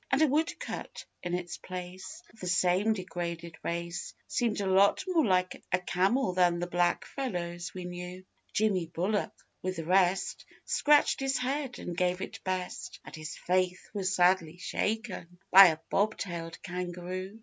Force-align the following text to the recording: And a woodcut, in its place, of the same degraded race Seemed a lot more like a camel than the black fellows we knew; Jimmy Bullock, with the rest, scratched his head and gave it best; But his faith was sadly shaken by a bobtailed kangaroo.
And 0.11 0.19
a 0.23 0.27
woodcut, 0.27 1.05
in 1.21 1.35
its 1.35 1.57
place, 1.57 2.23
of 2.33 2.39
the 2.39 2.47
same 2.47 2.93
degraded 2.93 3.55
race 3.63 4.15
Seemed 4.27 4.59
a 4.59 4.65
lot 4.65 5.03
more 5.07 5.23
like 5.23 5.61
a 5.71 5.77
camel 5.77 6.33
than 6.33 6.57
the 6.57 6.65
black 6.65 7.05
fellows 7.05 7.71
we 7.75 7.85
knew; 7.85 8.25
Jimmy 8.51 8.87
Bullock, 8.87 9.31
with 9.61 9.75
the 9.75 9.85
rest, 9.85 10.43
scratched 10.65 11.19
his 11.19 11.37
head 11.37 11.77
and 11.77 11.95
gave 11.95 12.19
it 12.19 12.43
best; 12.43 12.99
But 13.05 13.15
his 13.15 13.37
faith 13.37 13.87
was 13.93 14.15
sadly 14.15 14.57
shaken 14.57 15.37
by 15.51 15.67
a 15.67 15.77
bobtailed 15.91 16.59
kangaroo. 16.63 17.39